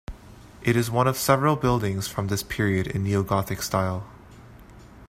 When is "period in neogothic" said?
2.41-3.61